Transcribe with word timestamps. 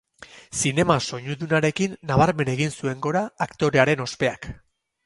Zinema 0.61 0.95
soinudunarekin 1.09 1.95
nabarmen 2.13 2.53
egin 2.57 2.75
zuen 2.79 3.05
gora 3.09 3.25
aktorearen 3.49 4.05
ospeak. 4.09 4.55